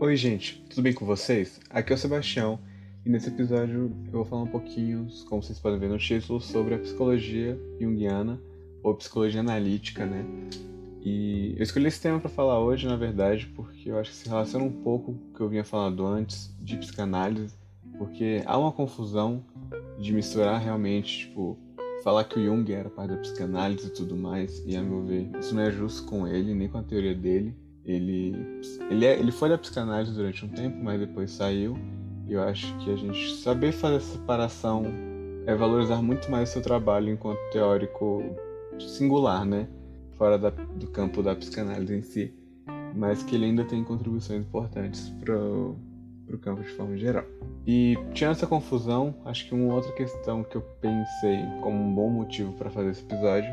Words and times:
Oi, 0.00 0.14
gente, 0.14 0.64
tudo 0.70 0.82
bem 0.82 0.92
com 0.92 1.04
vocês? 1.04 1.58
Aqui 1.70 1.92
é 1.92 1.96
o 1.96 1.98
Sebastião 1.98 2.60
e 3.04 3.10
nesse 3.10 3.30
episódio 3.30 3.90
eu 4.06 4.12
vou 4.12 4.24
falar 4.24 4.42
um 4.42 4.46
pouquinho, 4.46 5.08
como 5.28 5.42
vocês 5.42 5.58
podem 5.58 5.76
ver 5.76 5.88
no 5.88 5.98
título, 5.98 6.40
sobre 6.40 6.76
a 6.76 6.78
psicologia 6.78 7.58
junguiana 7.80 8.40
ou 8.80 8.94
psicologia 8.94 9.40
analítica, 9.40 10.06
né? 10.06 10.24
E 11.02 11.52
eu 11.56 11.64
escolhi 11.64 11.88
esse 11.88 12.00
tema 12.00 12.20
para 12.20 12.28
falar 12.28 12.60
hoje, 12.60 12.86
na 12.86 12.94
verdade, 12.94 13.46
porque 13.56 13.90
eu 13.90 13.98
acho 13.98 14.10
que 14.10 14.16
se 14.18 14.28
relaciona 14.28 14.64
um 14.64 14.70
pouco 14.70 15.14
com 15.14 15.30
o 15.30 15.34
que 15.34 15.40
eu 15.40 15.48
vinha 15.48 15.64
falando 15.64 16.06
antes 16.06 16.54
de 16.60 16.76
psicanálise, 16.76 17.52
porque 17.98 18.44
há 18.46 18.56
uma 18.56 18.70
confusão 18.70 19.42
de 19.98 20.12
misturar 20.12 20.60
realmente, 20.60 21.26
tipo, 21.26 21.58
falar 22.04 22.22
que 22.22 22.38
o 22.38 22.44
Jung 22.44 22.72
era 22.72 22.88
parte 22.88 23.10
da 23.10 23.16
psicanálise 23.16 23.88
e 23.88 23.90
tudo 23.90 24.16
mais, 24.16 24.62
e 24.64 24.76
a 24.76 24.80
meu 24.80 25.04
ver, 25.04 25.28
isso 25.40 25.52
não 25.56 25.62
é 25.62 25.72
justo 25.72 26.06
com 26.06 26.24
ele, 26.24 26.54
nem 26.54 26.68
com 26.68 26.78
a 26.78 26.84
teoria 26.84 27.16
dele. 27.16 27.52
Ele, 27.84 28.34
ele, 28.90 29.04
é, 29.06 29.18
ele 29.18 29.32
foi 29.32 29.48
da 29.48 29.56
psicanálise 29.56 30.12
durante 30.12 30.44
um 30.44 30.48
tempo, 30.48 30.76
mas 30.82 31.00
depois 31.00 31.30
saiu. 31.30 31.76
E 32.26 32.34
eu 32.34 32.42
acho 32.42 32.76
que 32.78 32.92
a 32.92 32.96
gente 32.96 33.34
saber 33.36 33.72
fazer 33.72 33.96
essa 33.96 34.12
separação 34.12 34.84
é 35.46 35.54
valorizar 35.54 36.02
muito 36.02 36.30
mais 36.30 36.50
o 36.50 36.52
seu 36.52 36.62
trabalho 36.62 37.10
enquanto 37.10 37.38
teórico 37.50 38.22
singular, 38.78 39.46
né? 39.46 39.66
Fora 40.16 40.38
da, 40.38 40.50
do 40.50 40.86
campo 40.88 41.22
da 41.22 41.34
psicanálise 41.34 41.94
em 41.94 42.02
si. 42.02 42.34
Mas 42.94 43.22
que 43.22 43.34
ele 43.34 43.46
ainda 43.46 43.64
tem 43.64 43.82
contribuições 43.82 44.42
importantes 44.42 45.08
para 45.20 45.34
o 45.34 46.38
campo 46.42 46.62
de 46.62 46.68
forma 46.70 46.98
geral. 46.98 47.24
E 47.66 47.96
tinha 48.12 48.30
essa 48.30 48.46
confusão, 48.46 49.14
acho 49.24 49.46
que 49.48 49.54
uma 49.54 49.74
outra 49.74 49.92
questão 49.92 50.44
que 50.44 50.56
eu 50.56 50.62
pensei 50.80 51.38
como 51.62 51.78
um 51.78 51.94
bom 51.94 52.10
motivo 52.10 52.52
para 52.52 52.68
fazer 52.68 52.90
esse 52.90 53.02
episódio 53.02 53.50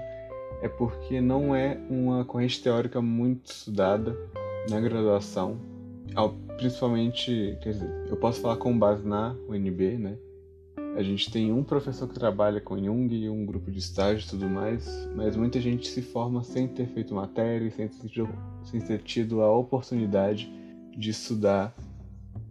é 0.66 0.70
porque 0.70 1.22
não 1.22 1.56
é 1.56 1.80
uma 1.92 2.26
corrente 2.26 2.62
teórica 2.62 3.00
muito 3.00 3.52
estudada 3.52 4.18
na 4.68 4.80
graduação, 4.80 5.60
principalmente, 6.58 7.56
quer 7.62 7.74
dizer, 7.74 8.08
eu 8.10 8.18
posso 8.18 8.42
falar 8.42 8.58
com 8.58 8.78
base 8.78 9.08
na 9.08 9.36
UNB, 9.48 9.98
né? 10.00 10.18
A 10.98 11.04
gente 11.04 11.32
tem 11.32 11.54
um 11.54 11.64
professor 11.64 12.08
que 12.08 12.16
trabalha 12.16 12.60
com 12.60 12.84
Jung 12.84 13.14
e 13.14 13.30
um 13.30 13.46
grupo 13.46 13.70
de 13.70 13.78
estágio 13.78 14.26
e 14.26 14.30
tudo 14.30 14.50
mais, 14.50 15.08
mas 15.16 15.36
muita 15.36 15.62
gente 15.62 15.88
se 15.88 16.02
forma 16.02 16.42
sem 16.42 16.68
ter 16.68 16.88
feito 16.88 17.14
matéria, 17.14 17.70
sem 17.70 17.88
ter 17.88 18.08
tido, 18.08 18.30
sem 18.64 18.82
ter 18.82 19.04
tido 19.04 19.42
a 19.42 19.56
oportunidade 19.56 20.52
de 20.98 21.12
estudar 21.12 21.76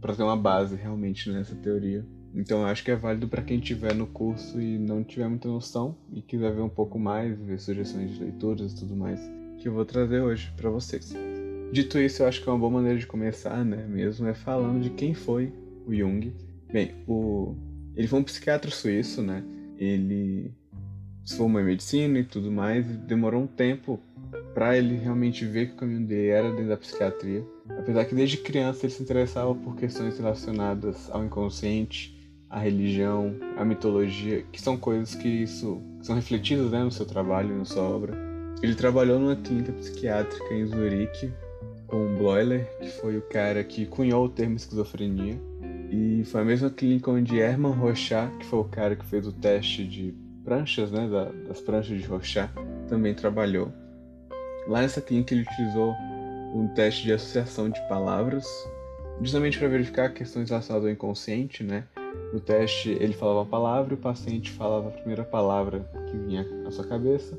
para 0.00 0.14
ter 0.14 0.22
uma 0.22 0.36
base 0.36 0.76
realmente 0.76 1.32
nessa 1.32 1.56
teoria. 1.56 2.06
Então 2.34 2.62
eu 2.62 2.66
acho 2.66 2.82
que 2.82 2.90
é 2.90 2.96
válido 2.96 3.28
para 3.28 3.42
quem 3.42 3.58
estiver 3.58 3.94
no 3.94 4.06
curso 4.06 4.60
e 4.60 4.76
não 4.76 5.04
tiver 5.04 5.28
muita 5.28 5.48
noção 5.48 5.96
e 6.12 6.20
quiser 6.20 6.52
ver 6.52 6.62
um 6.62 6.68
pouco 6.68 6.98
mais, 6.98 7.38
ver 7.38 7.60
sugestões 7.60 8.12
de 8.12 8.24
leituras 8.24 8.72
e 8.72 8.76
tudo 8.76 8.96
mais, 8.96 9.20
que 9.58 9.68
eu 9.68 9.72
vou 9.72 9.84
trazer 9.84 10.20
hoje 10.20 10.52
para 10.56 10.68
vocês. 10.68 11.14
Dito 11.72 11.98
isso, 11.98 12.22
eu 12.22 12.26
acho 12.26 12.42
que 12.42 12.48
é 12.48 12.52
uma 12.52 12.58
boa 12.58 12.72
maneira 12.72 12.98
de 12.98 13.06
começar, 13.06 13.64
né, 13.64 13.86
mesmo, 13.88 14.26
é 14.26 14.34
falando 14.34 14.82
de 14.82 14.90
quem 14.90 15.14
foi 15.14 15.52
o 15.86 15.94
Jung. 15.94 16.32
Bem, 16.72 16.92
o... 17.06 17.54
ele 17.96 18.06
foi 18.08 18.18
um 18.18 18.24
psiquiatra 18.24 18.70
suíço, 18.70 19.22
né, 19.22 19.42
ele 19.78 20.52
se 21.24 21.36
formou 21.36 21.60
em 21.60 21.64
medicina 21.64 22.18
e 22.18 22.24
tudo 22.24 22.50
mais, 22.50 22.88
e 22.88 22.94
demorou 22.94 23.42
um 23.42 23.46
tempo 23.46 23.98
para 24.52 24.76
ele 24.76 24.96
realmente 24.96 25.44
ver 25.44 25.68
que 25.68 25.72
o 25.74 25.76
caminho 25.76 26.06
dele 26.06 26.28
era 26.28 26.50
dentro 26.50 26.68
da 26.68 26.76
psiquiatria. 26.76 27.44
Apesar 27.78 28.04
que 28.04 28.14
desde 28.14 28.36
criança 28.36 28.84
ele 28.84 28.92
se 28.92 29.02
interessava 29.02 29.54
por 29.54 29.74
questões 29.74 30.18
relacionadas 30.18 31.10
ao 31.10 31.24
inconsciente, 31.24 32.13
a 32.54 32.58
religião, 32.60 33.34
a 33.56 33.64
mitologia, 33.64 34.44
que 34.52 34.62
são 34.62 34.76
coisas 34.76 35.12
que, 35.16 35.26
isso, 35.26 35.82
que 35.98 36.06
são 36.06 36.14
refletidas 36.14 36.70
né, 36.70 36.84
no 36.84 36.90
seu 36.90 37.04
trabalho, 37.04 37.58
na 37.58 37.64
sua 37.64 37.82
obra. 37.82 38.16
Ele 38.62 38.76
trabalhou 38.76 39.18
numa 39.18 39.34
clínica 39.34 39.72
psiquiátrica 39.72 40.54
em 40.54 40.64
Zurique 40.64 41.32
com 41.88 42.14
Bloiler, 42.14 42.64
que 42.80 42.88
foi 42.90 43.18
o 43.18 43.22
cara 43.22 43.64
que 43.64 43.86
cunhou 43.86 44.26
o 44.26 44.28
termo 44.28 44.54
esquizofrenia. 44.54 45.36
E 45.90 46.22
foi 46.26 46.42
a 46.42 46.44
mesma 46.44 46.70
clínica 46.70 47.10
onde 47.10 47.36
Hermann 47.36 47.72
Rochat, 47.72 48.30
que 48.38 48.46
foi 48.46 48.60
o 48.60 48.64
cara 48.64 48.94
que 48.94 49.04
fez 49.04 49.26
o 49.26 49.32
teste 49.32 49.84
de 49.84 50.14
pranchas, 50.44 50.92
né, 50.92 51.10
das 51.48 51.60
pranchas 51.60 52.00
de 52.00 52.06
Rochat, 52.06 52.52
também 52.88 53.14
trabalhou. 53.14 53.72
Lá 54.68 54.80
nessa 54.80 55.00
clínica 55.00 55.34
ele 55.34 55.42
utilizou 55.42 55.92
um 56.54 56.70
teste 56.72 57.02
de 57.02 57.12
associação 57.12 57.68
de 57.68 57.80
palavras, 57.88 58.46
justamente 59.20 59.58
para 59.58 59.66
verificar 59.66 60.10
questões 60.10 60.50
relacionadas 60.50 60.86
ao 60.86 60.92
inconsciente, 60.92 61.64
né? 61.64 61.84
No 62.32 62.40
teste, 62.40 62.90
ele 62.90 63.12
falava 63.12 63.40
uma 63.40 63.46
palavra 63.46 63.94
e 63.94 63.96
o 63.96 64.00
paciente 64.00 64.50
falava 64.50 64.88
a 64.88 64.92
primeira 64.92 65.24
palavra 65.24 65.88
que 66.10 66.16
vinha 66.16 66.46
à 66.66 66.70
sua 66.70 66.84
cabeça. 66.84 67.38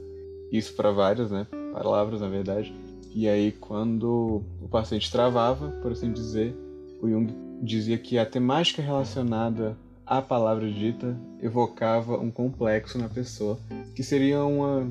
Isso 0.52 0.74
para 0.74 0.92
várias, 0.92 1.32
né? 1.32 1.46
Palavras, 1.74 2.22
na 2.22 2.30
verdade. 2.30 2.74
E 3.14 3.28
aí, 3.28 3.52
quando 3.52 4.44
o 4.62 4.68
paciente 4.70 5.12
travava, 5.12 5.70
por 5.82 5.92
assim 5.92 6.12
dizer, 6.12 6.56
o 7.02 7.10
Jung 7.10 7.34
dizia 7.62 7.98
que 7.98 8.18
a 8.18 8.26
temática 8.26 8.82
relacionada 8.82 9.78
à 10.06 10.22
palavra 10.22 10.70
dita 10.72 11.18
evocava 11.42 12.18
um 12.18 12.30
complexo 12.30 12.98
na 12.98 13.10
pessoa, 13.10 13.58
que 13.96 14.04
seria 14.04 14.44
uma, 14.44 14.88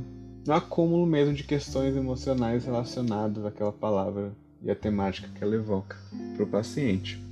um 0.47 0.53
acúmulo 0.53 1.07
mesmo 1.07 1.35
de 1.35 1.45
questões 1.45 1.97
emocionais 1.97 2.65
relacionadas 2.65 3.45
àquela 3.45 3.73
palavra 3.73 4.33
e 4.63 4.71
à 4.71 4.75
temática 4.75 5.29
que 5.35 5.43
ela 5.43 5.55
evoca 5.55 5.97
para 6.35 6.45
o 6.45 6.49
paciente. 6.49 7.24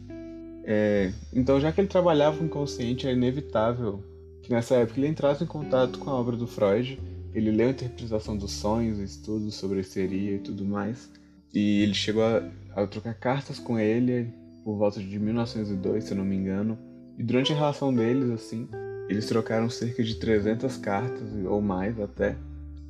É, 0.65 1.13
então, 1.33 1.61
já 1.61 1.73
que 1.73 1.81
ele 1.81 1.89
trabalhava 1.89 2.41
o 2.41 2.45
inconsciente, 2.45 3.07
é 3.07 3.13
inevitável 3.13 4.03
que 4.43 4.53
nessa 4.53 4.75
época 4.77 4.99
ele 4.99 5.09
entrasse 5.09 5.45
em 5.45 5.47
contato 5.47 5.99
com 5.99 6.11
a 6.11 6.15
obra 6.15 6.37
do 6.37 6.47
Freud. 6.47 6.99
Ele 7.35 7.51
leu 7.51 7.69
a 7.69 7.71
interpretação 7.71 8.37
dos 8.37 8.53
sonhos, 8.53 8.99
estudos 8.99 9.55
sobre 9.55 9.79
a 9.79 9.81
histeria 9.81 10.37
e 10.37 10.39
tudo 10.39 10.65
mais. 10.65 11.11
E 11.55 11.83
ele 11.83 11.95
chegou 11.95 12.23
a, 12.23 12.43
a 12.75 12.87
trocar 12.87 13.15
cartas 13.15 13.59
com 13.59 13.79
ele 13.79 14.33
por 14.65 14.77
volta 14.77 15.01
de 15.01 15.19
1902, 15.19 16.05
se 16.05 16.13
eu 16.13 16.17
não 16.17 16.25
me 16.25 16.37
engano. 16.37 16.79
E 17.19 17.23
durante 17.23 17.53
a 17.53 17.57
relação 17.57 17.93
deles, 17.95 18.31
assim, 18.31 18.69
eles 19.09 19.27
trocaram 19.27 19.69
cerca 19.69 20.03
de 20.03 20.15
300 20.17 20.77
cartas, 20.79 21.29
ou 21.47 21.61
mais 21.61 21.99
até. 22.01 22.37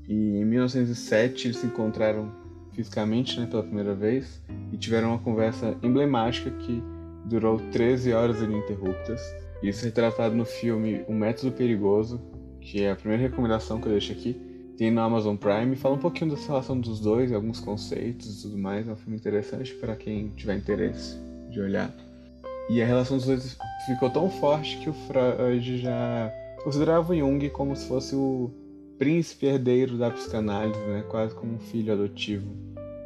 E 0.09 0.13
em 0.13 0.45
1907 0.45 1.49
eles 1.49 1.59
se 1.59 1.67
encontraram 1.67 2.33
fisicamente 2.73 3.39
né, 3.39 3.47
pela 3.47 3.63
primeira 3.63 3.95
vez 3.95 4.41
e 4.73 4.77
tiveram 4.77 5.11
uma 5.11 5.19
conversa 5.19 5.77
emblemática 5.83 6.51
que 6.51 6.83
durou 7.25 7.59
13 7.71 8.13
horas 8.13 8.41
ininterruptas. 8.41 9.21
Isso 9.63 9.85
é 9.85 9.87
retratado 9.87 10.35
no 10.35 10.45
filme 10.45 11.05
O 11.09 11.13
Método 11.13 11.53
Perigoso, 11.53 12.21
que 12.61 12.83
é 12.83 12.91
a 12.91 12.97
primeira 12.97 13.23
recomendação 13.23 13.81
que 13.81 13.87
eu 13.87 13.93
deixo 13.93 14.13
aqui. 14.13 14.41
Tem 14.77 14.91
no 14.91 15.01
Amazon 15.01 15.37
Prime, 15.37 15.77
fala 15.77 15.95
um 15.95 15.99
pouquinho 15.99 16.31
dessa 16.31 16.49
relação 16.49 16.81
dos 16.81 17.01
dois, 17.01 17.33
alguns 17.33 17.61
conceitos 17.61 18.39
e 18.39 18.43
tudo 18.43 18.59
mais. 18.59 18.89
É 18.89 18.93
um 18.93 18.97
filme 18.97 19.17
interessante 19.17 19.75
para 19.75 19.95
quem 19.95 20.31
tiver 20.31 20.57
interesse 20.57 21.17
de 21.51 21.61
olhar. 21.61 21.95
E 22.69 22.83
a 22.83 22.87
relação 22.87 23.17
dos 23.17 23.27
dois 23.27 23.57
ficou 23.87 24.11
tão 24.11 24.31
forte 24.31 24.79
que 24.79 24.89
o 24.89 24.93
Freud 24.93 25.79
já 25.79 26.33
considerava 26.65 27.13
o 27.13 27.17
Jung 27.17 27.51
como 27.51 27.77
se 27.77 27.87
fosse 27.87 28.15
o 28.15 28.51
príncipe 28.99 29.47
herdeiro 29.47 29.99
da 29.99 30.11
psicanálise, 30.11 30.79
né? 30.81 31.05
quase 31.09 31.35
como 31.35 31.55
um 31.55 31.59
filho 31.59 31.93
adotivo 31.93 32.49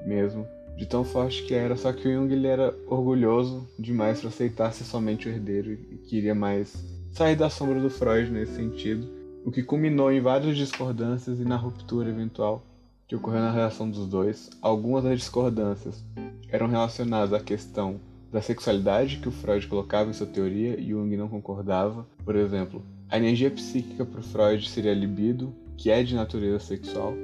mesmo 0.06 0.46
de 0.76 0.86
tão 0.86 1.04
forte 1.04 1.42
que 1.44 1.54
era, 1.54 1.74
só 1.76 1.92
que 1.92 2.06
o 2.06 2.12
Jung 2.12 2.32
ele 2.32 2.46
era 2.46 2.74
orgulhoso 2.86 3.66
demais 3.78 4.20
para 4.20 4.28
aceitar 4.28 4.72
ser 4.72 4.84
somente 4.84 5.28
o 5.28 5.32
herdeiro 5.32 5.72
e 5.72 5.98
queria 6.06 6.34
mais 6.34 6.74
sair 7.12 7.34
da 7.34 7.48
sombra 7.48 7.80
do 7.80 7.88
Freud 7.88 8.30
nesse 8.30 8.56
sentido, 8.56 9.08
o 9.44 9.50
que 9.50 9.62
culminou 9.62 10.12
em 10.12 10.20
várias 10.20 10.56
discordâncias 10.56 11.40
e 11.40 11.44
na 11.44 11.56
ruptura 11.56 12.10
eventual 12.10 12.62
que 13.08 13.16
ocorreu 13.16 13.40
na 13.40 13.52
relação 13.52 13.88
dos 13.88 14.06
dois. 14.06 14.50
Algumas 14.60 15.04
das 15.04 15.18
discordâncias 15.18 16.04
eram 16.48 16.66
relacionadas 16.66 17.32
à 17.32 17.40
questão 17.40 18.00
da 18.30 18.42
sexualidade 18.42 19.18
que 19.18 19.28
o 19.28 19.32
Freud 19.32 19.66
colocava 19.66 20.10
em 20.10 20.12
sua 20.12 20.26
teoria 20.26 20.78
e 20.78 20.90
Jung 20.90 21.16
não 21.16 21.28
concordava. 21.28 22.06
Por 22.24 22.36
exemplo, 22.36 22.84
a 23.08 23.16
energia 23.16 23.50
psíquica 23.50 24.04
para 24.04 24.20
Freud 24.20 24.68
seria 24.68 24.92
a 24.92 24.94
libido, 24.94 25.54
que 25.76 25.90
é 25.90 26.02
de 26.02 26.14
natureza 26.14 26.58
sexual, 26.58 27.14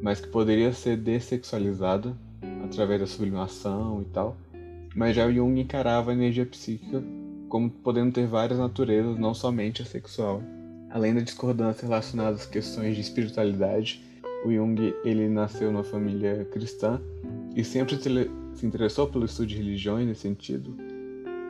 mas 0.00 0.20
que 0.20 0.28
poderia 0.28 0.72
ser 0.72 0.96
dessexualizada 0.96 2.16
através 2.64 3.00
da 3.00 3.06
sublimação 3.06 4.02
e 4.02 4.04
tal. 4.06 4.36
Mas 4.94 5.14
já 5.14 5.30
Jung 5.30 5.60
encarava 5.60 6.10
a 6.10 6.14
energia 6.14 6.46
psíquica 6.46 7.02
como 7.48 7.70
podendo 7.70 8.12
ter 8.12 8.26
várias 8.26 8.58
naturezas, 8.58 9.18
não 9.18 9.32
somente 9.32 9.82
a 9.82 9.84
sexual. 9.84 10.42
Além 10.90 11.14
da 11.14 11.20
discordância 11.20 11.86
relacionada 11.86 12.36
às 12.36 12.46
questões 12.46 12.94
de 12.94 13.00
espiritualidade, 13.00 14.04
o 14.44 14.52
Jung 14.52 14.94
ele 15.04 15.28
nasceu 15.28 15.72
numa 15.72 15.84
família 15.84 16.46
cristã 16.52 17.00
e 17.54 17.64
sempre 17.64 17.98
se 18.54 18.66
interessou 18.66 19.06
pelo 19.06 19.24
estudo 19.24 19.46
de 19.46 19.56
religiões 19.56 20.06
nesse 20.06 20.22
sentido. 20.22 20.76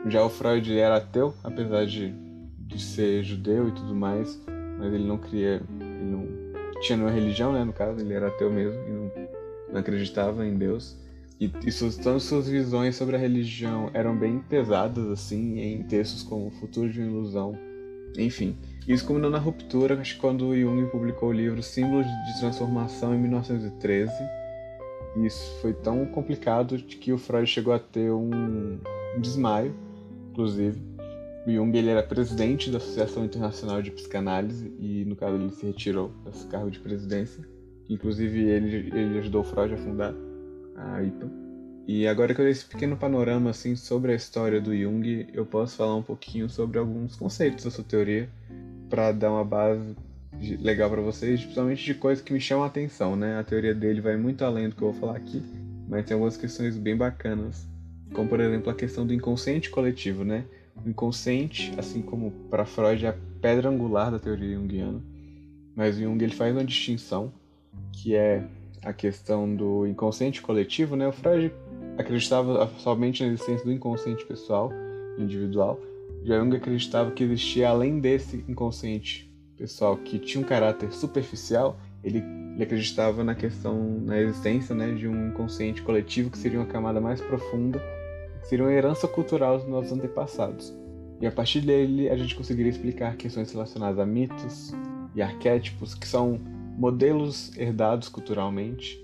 Já 0.07 0.23
o 0.23 0.29
Freud 0.29 0.77
era 0.77 0.97
ateu, 0.97 1.33
apesar 1.43 1.85
de, 1.85 2.13
de 2.59 2.81
ser 2.81 3.23
judeu 3.23 3.67
e 3.67 3.71
tudo 3.71 3.93
mais, 3.93 4.41
mas 4.77 4.93
ele 4.93 5.05
não 5.05 5.17
queria, 5.17 5.61
ele 5.79 6.11
não 6.11 6.25
tinha 6.81 6.97
nenhuma 6.97 7.13
religião, 7.13 7.51
né, 7.51 7.63
no 7.63 7.73
caso, 7.73 7.99
ele 7.99 8.13
era 8.13 8.27
ateu 8.27 8.49
mesmo 8.49 8.81
e 8.87 8.91
não, 9.71 9.79
acreditava 9.79 10.45
em 10.45 10.57
Deus. 10.57 10.97
E, 11.39 11.51
e 11.65 11.71
suas, 11.71 11.95
tanto 11.95 12.19
suas 12.19 12.49
visões 12.49 12.95
sobre 12.95 13.15
a 13.15 13.19
religião 13.19 13.89
eram 13.93 14.15
bem 14.15 14.39
pesadas, 14.39 15.07
assim, 15.09 15.59
em 15.59 15.83
textos 15.83 16.21
como 16.21 16.51
Futuro 16.51 16.91
de 16.91 16.99
uma 16.99 17.09
Ilusão. 17.09 17.57
Enfim, 18.17 18.57
isso 18.87 19.05
culminou 19.05 19.29
na 19.29 19.37
ruptura, 19.37 19.99
acho 19.99 20.15
que 20.15 20.21
quando 20.21 20.55
Jung 20.55 20.85
publicou 20.87 21.29
o 21.29 21.33
livro 21.33 21.61
Símbolos 21.61 22.05
de 22.05 22.39
Transformação 22.39 23.15
em 23.15 23.19
1913. 23.19 24.11
E 25.15 25.25
isso 25.25 25.59
foi 25.61 25.73
tão 25.73 26.05
complicado 26.07 26.77
que 26.77 27.13
o 27.13 27.17
Freud 27.17 27.47
chegou 27.47 27.73
a 27.73 27.79
ter 27.79 28.11
um, 28.11 28.79
um 29.15 29.21
desmaio, 29.21 29.73
inclusive. 30.31 30.81
O 31.47 31.51
Jung 31.51 31.75
ele 31.77 31.89
era 31.89 32.03
presidente 32.03 32.69
da 32.69 32.77
Associação 32.77 33.23
Internacional 33.23 33.81
de 33.81 33.91
Psicanálise 33.91 34.73
e, 34.79 35.05
no 35.05 35.15
caso, 35.15 35.35
ele 35.35 35.51
se 35.51 35.65
retirou 35.65 36.11
desse 36.25 36.45
cargo 36.47 36.69
de 36.69 36.79
presidência. 36.79 37.43
Inclusive, 37.89 38.39
ele, 38.39 38.91
ele 38.95 39.19
ajudou 39.19 39.41
o 39.41 39.43
Freud 39.43 39.73
a 39.73 39.77
fundar 39.77 40.13
a 40.75 41.03
IPA. 41.03 41.29
E 41.87 42.07
agora 42.07 42.35
que 42.35 42.39
eu 42.39 42.45
dei 42.45 42.51
esse 42.51 42.65
pequeno 42.65 42.95
panorama 42.95 43.49
assim 43.49 43.75
sobre 43.75 44.11
a 44.11 44.15
história 44.15 44.61
do 44.61 44.75
Jung, 44.77 45.27
eu 45.33 45.43
posso 45.43 45.75
falar 45.75 45.95
um 45.95 46.03
pouquinho 46.03 46.47
sobre 46.47 46.77
alguns 46.77 47.15
conceitos 47.15 47.65
da 47.65 47.71
sua 47.71 47.83
teoria 47.83 48.29
para 48.87 49.11
dar 49.11 49.31
uma 49.31 49.43
base 49.43 49.95
legal 50.59 50.87
para 50.89 51.01
vocês, 51.01 51.41
principalmente 51.41 51.83
de 51.83 51.95
coisas 51.95 52.23
que 52.23 52.31
me 52.31 52.39
chamam 52.39 52.63
a 52.63 52.67
atenção, 52.67 53.15
né? 53.15 53.39
A 53.39 53.43
teoria 53.43 53.73
dele 53.73 54.01
vai 54.01 54.15
muito 54.15 54.45
além 54.45 54.69
do 54.69 54.75
que 54.75 54.83
eu 54.83 54.91
vou 54.91 55.01
falar 55.01 55.17
aqui, 55.17 55.41
mas 55.87 56.05
tem 56.05 56.13
algumas 56.13 56.37
questões 56.37 56.77
bem 56.77 56.95
bacanas, 56.95 57.67
como 58.13 58.29
por 58.29 58.39
exemplo 58.39 58.69
a 58.69 58.75
questão 58.75 59.05
do 59.05 59.13
inconsciente 59.13 59.71
coletivo, 59.71 60.23
né? 60.23 60.45
O 60.85 60.87
inconsciente, 60.87 61.73
assim 61.75 62.03
como 62.03 62.29
para 62.51 62.65
Freud, 62.65 63.03
é 63.03 63.09
a 63.09 63.15
pedra 63.41 63.67
angular 63.67 64.11
da 64.11 64.19
teoria 64.19 64.55
junguiana, 64.55 65.01
mas 65.75 65.97
o 65.97 66.01
Jung 66.01 66.23
ele 66.23 66.35
faz 66.35 66.53
uma 66.53 66.63
distinção 66.63 67.33
que 67.91 68.15
é 68.15 68.43
a 68.83 68.93
questão 68.93 69.53
do 69.53 69.85
inconsciente 69.85 70.41
coletivo, 70.41 70.95
né? 70.95 71.07
O 71.07 71.11
Freud 71.11 71.53
acreditava 71.97 72.69
somente 72.77 73.23
na 73.23 73.29
existência 73.29 73.65
do 73.65 73.71
inconsciente 73.71 74.25
pessoal, 74.25 74.71
individual. 75.17 75.79
Jung 76.23 76.55
acreditava 76.55 77.11
que 77.11 77.23
existia 77.23 77.69
além 77.69 77.99
desse 77.99 78.43
inconsciente 78.47 79.29
pessoal 79.57 79.97
que 79.97 80.17
tinha 80.17 80.43
um 80.43 80.47
caráter 80.47 80.91
superficial, 80.93 81.77
ele, 82.03 82.23
ele 82.53 82.63
acreditava 82.63 83.23
na 83.23 83.35
questão, 83.35 83.99
na 84.01 84.19
existência 84.19 84.73
né, 84.73 84.93
de 84.93 85.07
um 85.07 85.29
inconsciente 85.29 85.81
coletivo 85.81 86.29
que 86.29 86.37
seria 86.37 86.59
uma 86.59 86.65
camada 86.65 87.01
mais 87.01 87.19
profunda, 87.19 87.81
que 88.41 88.47
seria 88.47 88.63
uma 88.63 88.71
herança 88.71 89.07
cultural 89.07 89.57
dos 89.57 89.67
nossos 89.67 89.91
antepassados. 89.91 90.73
E 91.19 91.27
a 91.27 91.31
partir 91.31 91.59
dele 91.59 92.09
a 92.09 92.15
gente 92.15 92.35
conseguiria 92.35 92.71
explicar 92.71 93.17
questões 93.17 93.51
relacionadas 93.51 93.99
a 93.99 94.05
mitos 94.05 94.73
e 95.13 95.21
arquétipos, 95.21 95.93
que 95.93 96.07
são 96.07 96.39
modelos 96.79 97.51
herdados 97.57 98.07
culturalmente. 98.07 99.03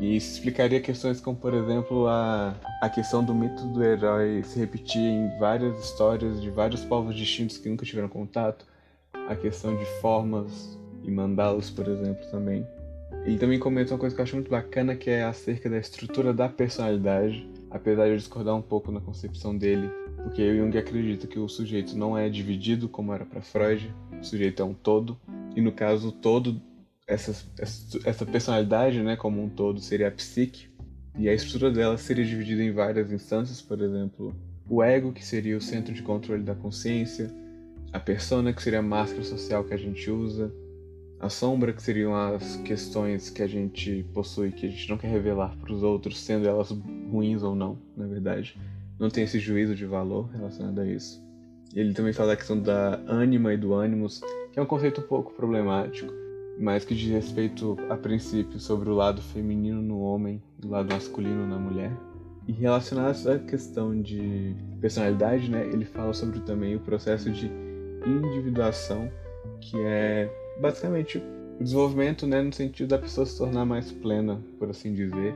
E 0.00 0.16
isso 0.16 0.32
explicaria 0.32 0.80
questões 0.80 1.20
como, 1.20 1.36
por 1.36 1.52
exemplo, 1.52 2.06
a, 2.06 2.54
a 2.80 2.88
questão 2.88 3.22
do 3.22 3.34
mito 3.34 3.62
do 3.68 3.84
herói 3.84 4.42
se 4.42 4.58
repetir 4.58 5.02
em 5.02 5.38
várias 5.38 5.78
histórias 5.78 6.40
de 6.40 6.50
vários 6.50 6.82
povos 6.84 7.14
distintos 7.14 7.58
que 7.58 7.68
nunca 7.68 7.84
tiveram 7.84 8.08
contato, 8.08 8.66
a 9.28 9.36
questão 9.36 9.76
de 9.76 9.84
formas 10.00 10.78
e 11.02 11.10
mandalas, 11.10 11.70
por 11.70 11.86
exemplo, 11.86 12.26
também. 12.30 12.66
E 13.26 13.36
também 13.36 13.58
comenta 13.58 13.92
uma 13.92 13.98
coisa 13.98 14.14
que 14.14 14.20
eu 14.20 14.24
acho 14.24 14.36
muito 14.36 14.50
bacana, 14.50 14.96
que 14.96 15.10
é 15.10 15.24
acerca 15.24 15.68
da 15.68 15.78
estrutura 15.78 16.32
da 16.32 16.48
personalidade, 16.48 17.48
apesar 17.70 18.04
de 18.04 18.10
eu 18.12 18.16
discordar 18.16 18.54
um 18.54 18.62
pouco 18.62 18.90
na 18.90 19.00
concepção 19.00 19.56
dele, 19.56 19.90
porque 20.22 20.42
o 20.42 20.56
Jung 20.56 20.76
acredita 20.76 21.26
que 21.26 21.38
o 21.38 21.48
sujeito 21.48 21.96
não 21.96 22.16
é 22.16 22.28
dividido 22.28 22.88
como 22.88 23.12
era 23.12 23.24
para 23.24 23.42
Freud, 23.42 23.92
o 24.18 24.24
sujeito 24.24 24.62
é 24.62 24.64
um 24.64 24.74
todo, 24.74 25.18
e 25.54 25.60
no 25.60 25.72
caso 25.72 26.08
o 26.08 26.12
todo, 26.12 26.60
essa, 27.06 27.34
essa 28.04 28.26
personalidade, 28.26 29.00
né, 29.02 29.16
como 29.16 29.42
um 29.42 29.48
todo, 29.48 29.80
seria 29.80 30.08
a 30.08 30.10
psique, 30.10 30.68
e 31.18 31.28
a 31.28 31.34
estrutura 31.34 31.70
dela 31.70 31.96
seria 31.96 32.24
dividida 32.24 32.62
em 32.62 32.72
várias 32.72 33.10
instâncias, 33.10 33.62
por 33.62 33.80
exemplo, 33.80 34.34
o 34.68 34.82
ego, 34.82 35.12
que 35.12 35.24
seria 35.24 35.56
o 35.56 35.60
centro 35.60 35.94
de 35.94 36.02
controle 36.02 36.42
da 36.42 36.54
consciência, 36.54 37.30
a 37.92 38.00
persona, 38.00 38.52
que 38.52 38.62
seria 38.62 38.80
a 38.80 38.82
máscara 38.82 39.22
social 39.22 39.64
que 39.64 39.72
a 39.72 39.78
gente 39.78 40.10
usa, 40.10 40.52
a 41.18 41.30
sombra, 41.30 41.72
que 41.72 41.82
seriam 41.82 42.14
as 42.14 42.56
questões 42.56 43.30
que 43.30 43.40
a 43.42 43.46
gente 43.46 44.04
possui 44.12 44.52
que 44.52 44.66
a 44.66 44.68
gente 44.68 44.90
não 44.90 44.98
quer 44.98 45.08
revelar 45.08 45.56
para 45.56 45.72
os 45.72 45.82
outros, 45.82 46.20
sendo 46.20 46.46
elas 46.46 46.70
ruins 47.10 47.42
ou 47.42 47.54
não, 47.54 47.78
na 47.96 48.06
verdade. 48.06 48.58
Não 48.98 49.08
tem 49.08 49.24
esse 49.24 49.38
juízo 49.38 49.74
de 49.74 49.86
valor 49.86 50.28
relacionado 50.32 50.80
a 50.80 50.86
isso. 50.86 51.24
Ele 51.74 51.94
também 51.94 52.12
fala 52.12 52.34
a 52.34 52.36
questão 52.36 52.60
da 52.60 53.00
ânima 53.06 53.54
e 53.54 53.56
do 53.56 53.72
ânimos, 53.72 54.20
que 54.52 54.58
é 54.58 54.62
um 54.62 54.66
conceito 54.66 55.00
um 55.00 55.04
pouco 55.04 55.32
problemático, 55.32 56.12
mas 56.58 56.84
que 56.84 56.94
diz 56.94 57.10
respeito, 57.10 57.76
a 57.90 57.96
princípio, 57.96 58.58
sobre 58.58 58.88
o 58.88 58.94
lado 58.94 59.20
feminino 59.20 59.82
no 59.82 60.00
homem 60.00 60.42
e 60.62 60.66
o 60.66 60.70
lado 60.70 60.92
masculino 60.92 61.46
na 61.46 61.58
mulher. 61.58 61.92
E 62.48 62.52
relacionado 62.52 63.10
essa 63.10 63.38
questão 63.38 64.00
de 64.00 64.54
personalidade, 64.80 65.50
né, 65.50 65.66
ele 65.66 65.84
fala 65.84 66.12
sobre 66.12 66.40
também 66.40 66.76
o 66.76 66.80
processo 66.80 67.30
de 67.30 67.50
individuação, 68.06 69.10
que 69.60 69.76
é 69.80 70.30
basicamente 70.60 71.18
o 71.58 71.64
desenvolvimento 71.64 72.26
né, 72.26 72.40
no 72.40 72.52
sentido 72.52 72.88
da 72.88 72.98
pessoa 72.98 73.26
se 73.26 73.36
tornar 73.36 73.64
mais 73.64 73.90
plena, 73.90 74.40
por 74.58 74.70
assim 74.70 74.94
dizer, 74.94 75.34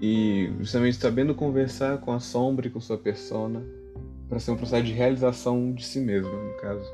e 0.00 0.50
justamente 0.58 0.96
sabendo 0.96 1.34
conversar 1.34 1.98
com 1.98 2.12
a 2.12 2.20
sombra 2.20 2.66
e 2.66 2.70
com 2.70 2.80
sua 2.80 2.96
persona, 2.96 3.62
para 4.28 4.38
ser 4.38 4.50
um 4.50 4.56
processo 4.56 4.82
de 4.82 4.92
realização 4.92 5.72
de 5.72 5.84
si 5.84 6.00
mesmo, 6.00 6.30
no 6.30 6.54
caso. 6.54 6.84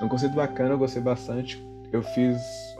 É 0.00 0.04
um 0.04 0.08
conceito 0.08 0.34
bacana, 0.34 0.70
eu 0.70 0.78
gostei 0.78 1.02
bastante. 1.02 1.62
Eu 1.92 2.02
fiz 2.02 2.36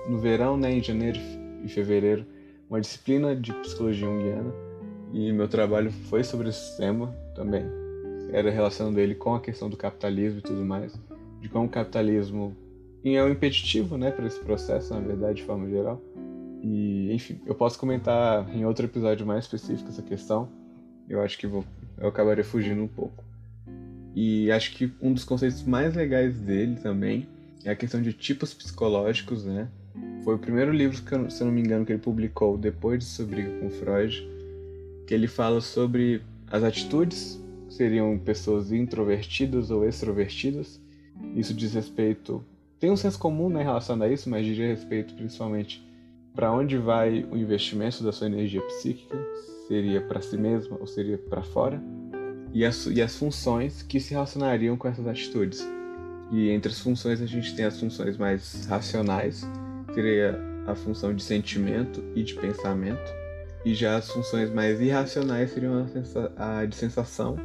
no 0.08 0.18
verão, 0.18 0.56
né, 0.56 0.72
em 0.72 0.82
janeiro 0.82 1.18
e 1.64 1.68
fevereiro, 1.68 2.24
uma 2.68 2.80
disciplina 2.80 3.34
de 3.34 3.52
psicologia 3.52 4.06
junguiana, 4.06 4.52
e 5.12 5.32
meu 5.32 5.48
trabalho 5.48 5.90
foi 5.90 6.24
sobre 6.24 6.48
esse 6.48 6.76
tema 6.76 7.14
também. 7.34 7.64
Era 8.32 8.48
a 8.48 8.52
relação 8.52 8.92
dele 8.92 9.14
com 9.14 9.34
a 9.34 9.40
questão 9.40 9.70
do 9.70 9.76
capitalismo 9.76 10.40
e 10.40 10.42
tudo 10.42 10.64
mais 10.64 10.98
de 11.40 11.48
como 11.48 11.66
o 11.66 11.68
capitalismo 11.68 12.56
é 13.04 13.22
um 13.22 13.28
impeditivo, 13.28 13.96
né, 13.96 14.10
para 14.10 14.26
esse 14.26 14.40
processo, 14.40 14.92
na 14.92 14.98
verdade, 14.98 15.36
de 15.36 15.44
forma 15.44 15.68
geral. 15.68 16.02
E, 16.60 17.12
enfim, 17.12 17.40
eu 17.46 17.54
posso 17.54 17.78
comentar 17.78 18.52
em 18.52 18.64
outro 18.64 18.84
episódio 18.84 19.24
mais 19.24 19.44
específico 19.44 19.88
essa 19.88 20.02
questão. 20.02 20.48
Eu 21.08 21.22
acho 21.22 21.38
que 21.38 21.46
vou, 21.46 21.64
eu 21.98 22.08
acabaria 22.08 22.42
fugindo 22.42 22.82
um 22.82 22.88
pouco. 22.88 23.22
E 24.12 24.50
acho 24.50 24.72
que 24.72 24.92
um 25.00 25.12
dos 25.12 25.22
conceitos 25.22 25.62
mais 25.62 25.94
legais 25.94 26.40
dele 26.40 26.80
também 26.80 27.28
é 27.64 27.70
a 27.70 27.76
questão 27.76 28.00
de 28.00 28.12
tipos 28.12 28.54
psicológicos, 28.54 29.44
né? 29.44 29.68
Foi 30.22 30.34
o 30.34 30.38
primeiro 30.38 30.72
livro, 30.72 31.00
que, 31.02 31.30
se 31.30 31.42
eu 31.42 31.46
não 31.46 31.54
me 31.54 31.60
engano, 31.60 31.84
que 31.84 31.92
ele 31.92 32.00
publicou 32.00 32.58
depois 32.58 32.98
de 32.98 33.04
sua 33.04 33.24
briga 33.24 33.50
com 33.60 33.70
Freud, 33.70 34.28
que 35.06 35.14
ele 35.14 35.28
fala 35.28 35.60
sobre 35.60 36.22
as 36.50 36.62
atitudes, 36.62 37.40
que 37.68 37.74
seriam 37.74 38.18
pessoas 38.18 38.72
introvertidas 38.72 39.70
ou 39.70 39.86
extrovertidas, 39.86 40.80
isso 41.34 41.54
diz 41.54 41.74
respeito. 41.74 42.44
Tem 42.78 42.90
um 42.90 42.96
senso 42.96 43.18
comum 43.18 43.48
né, 43.48 43.62
relacionado 43.62 44.08
a 44.08 44.12
isso, 44.12 44.28
mas 44.28 44.44
diria 44.44 44.66
respeito 44.66 45.14
principalmente 45.14 45.84
para 46.34 46.52
onde 46.52 46.76
vai 46.76 47.26
o 47.30 47.36
investimento 47.36 48.04
da 48.04 48.12
sua 48.12 48.26
energia 48.26 48.60
psíquica, 48.60 49.16
seria 49.66 50.00
para 50.02 50.20
si 50.20 50.36
mesma 50.36 50.76
ou 50.78 50.86
seria 50.86 51.16
para 51.16 51.42
fora, 51.42 51.82
e 52.52 52.64
as, 52.64 52.86
e 52.86 53.00
as 53.00 53.16
funções 53.16 53.82
que 53.82 53.98
se 53.98 54.12
relacionariam 54.12 54.76
com 54.76 54.86
essas 54.86 55.06
atitudes. 55.06 55.66
E 56.30 56.50
entre 56.50 56.72
as 56.72 56.80
funções 56.80 57.20
a 57.22 57.26
gente 57.26 57.54
tem 57.54 57.64
as 57.64 57.78
funções 57.78 58.16
mais 58.16 58.66
racionais, 58.66 59.46
seria 59.94 60.38
a 60.66 60.74
função 60.74 61.14
de 61.14 61.22
sentimento 61.22 62.02
e 62.14 62.22
de 62.22 62.34
pensamento, 62.34 63.14
e 63.64 63.74
já 63.74 63.96
as 63.96 64.10
funções 64.10 64.50
mais 64.50 64.80
irracionais 64.80 65.50
seriam 65.50 65.86
a, 66.36 66.64
de 66.64 66.76
sensação 66.76 67.36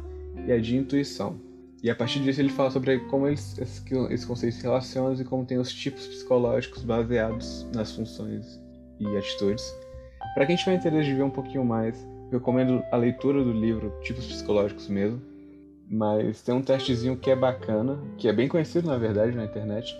e 0.46 0.52
a 0.52 0.58
de 0.58 0.76
intuição. 0.76 1.40
E 1.82 1.90
a 1.90 1.96
partir 1.96 2.20
disso 2.20 2.40
ele 2.40 2.48
fala 2.48 2.70
sobre 2.70 3.00
como 3.06 3.26
eles, 3.26 3.58
esse, 3.58 4.26
conceito 4.26 4.54
se 4.54 4.62
relaciona 4.62 5.20
e 5.20 5.24
como 5.24 5.44
tem 5.44 5.58
os 5.58 5.72
tipos 5.72 6.06
psicológicos 6.06 6.84
baseados 6.84 7.66
nas 7.74 7.90
funções 7.90 8.60
e 9.00 9.16
atitudes. 9.16 9.64
Para 10.34 10.46
quem 10.46 10.54
tiver 10.54 10.76
interesse 10.76 11.08
de 11.08 11.14
ver 11.14 11.24
um 11.24 11.30
pouquinho 11.30 11.64
mais, 11.64 12.06
recomendo 12.30 12.82
a 12.92 12.96
leitura 12.96 13.42
do 13.42 13.52
livro 13.52 13.92
Tipos 14.02 14.26
Psicológicos 14.26 14.88
mesmo. 14.88 15.20
Mas 15.92 16.40
tem 16.40 16.54
um 16.54 16.62
testezinho 16.62 17.16
que 17.16 17.30
é 17.30 17.36
bacana, 17.36 17.98
que 18.16 18.26
é 18.26 18.32
bem 18.32 18.48
conhecido 18.48 18.88
na 18.88 18.96
verdade 18.96 19.36
na 19.36 19.44
internet, 19.44 19.94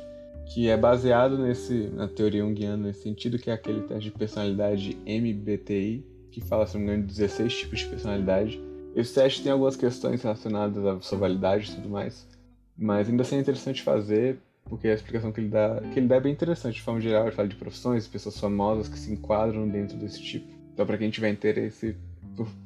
que 0.46 0.68
é 0.68 0.76
baseado 0.76 1.36
nesse, 1.36 1.90
na 1.94 2.08
teoria 2.08 2.42
junguiana 2.42 2.78
nesse 2.78 3.02
sentido, 3.02 3.38
que 3.38 3.50
é 3.50 3.52
aquele 3.52 3.82
teste 3.82 4.10
de 4.10 4.18
personalidade 4.18 4.96
MBTI, 5.06 6.04
que 6.30 6.40
fala, 6.40 6.66
se 6.66 6.74
não 6.74 6.80
me 6.80 6.88
engano, 6.88 7.02
de 7.06 7.14
16 7.14 7.54
tipos 7.54 7.80
de 7.80 7.86
personalidade 7.88 8.72
esse 8.94 9.14
teste 9.14 9.42
tem 9.42 9.50
algumas 9.50 9.74
questões 9.74 10.22
relacionadas 10.22 10.84
à 10.84 11.00
sua 11.00 11.18
validade 11.18 11.70
e 11.70 11.74
tudo 11.76 11.88
mais, 11.88 12.28
mas 12.76 13.08
ainda 13.08 13.22
assim 13.22 13.36
é 13.36 13.40
interessante 13.40 13.82
fazer, 13.82 14.38
porque 14.64 14.86
a 14.86 14.92
explicação 14.92 15.32
que 15.32 15.40
ele 15.40 15.48
dá, 15.48 15.80
que 15.92 15.98
ele 15.98 16.06
dá 16.06 16.16
é 16.16 16.20
bem 16.20 16.32
interessante. 16.32 16.74
De 16.74 16.82
forma 16.82 17.00
geral, 17.00 17.24
ele 17.24 17.34
fala 17.34 17.48
de 17.48 17.56
profissões, 17.56 18.06
pessoas 18.06 18.38
famosas 18.38 18.88
que 18.88 18.98
se 18.98 19.10
enquadram 19.10 19.66
dentro 19.66 19.96
desse 19.96 20.22
tipo. 20.22 20.46
Então, 20.72 20.84
para 20.84 20.98
quem 20.98 21.10
tiver 21.10 21.30
interesse, 21.30 21.96